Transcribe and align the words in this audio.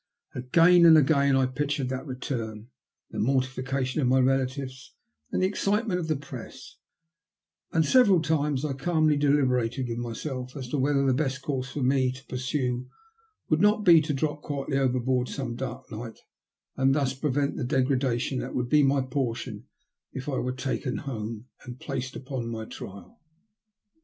Again 0.33 0.83
and 0.87 0.97
again 0.97 1.35
I 1.35 1.45
pictured 1.45 1.89
that 1.89 2.07
return, 2.07 2.69
the 3.11 3.19
morti 3.19 3.61
fication 3.61 4.01
of 4.01 4.07
my 4.07 4.19
relatives, 4.19 4.95
and 5.31 5.43
the 5.43 5.47
excitement 5.47 5.99
of 5.99 6.07
the 6.07 6.15
Press; 6.15 6.77
and 7.71 7.85
several 7.85 8.19
times 8.19 8.65
I 8.65 8.73
calmly 8.73 9.15
deliberated 9.15 9.87
with 9.87 9.99
myself 9.99 10.57
as 10.57 10.67
to 10.69 10.79
whether 10.79 11.05
the 11.05 11.13
best 11.13 11.43
course 11.43 11.69
for 11.71 11.83
me 11.83 12.11
to 12.13 12.25
pursue 12.25 12.87
would 13.49 13.61
not 13.61 13.83
be 13.85 14.01
to 14.01 14.11
drop 14.11 14.41
quietly 14.41 14.79
overboard 14.79 15.29
some 15.29 15.55
dark 15.55 15.91
night, 15.91 16.17
and 16.75 16.95
thus 16.95 17.13
prevent 17.13 17.55
the 17.57 17.63
degradation 17.63 18.39
that 18.39 18.55
would 18.55 18.69
be 18.69 18.81
my 18.81 19.01
portion 19.01 19.65
if 20.13 20.27
I 20.27 20.37
were 20.39 20.51
taken 20.53 20.97
home 20.97 21.45
and 21.63 21.79
placed 21.79 22.15
upon 22.15 22.47
my 22.49 22.65
trial. 22.65 23.19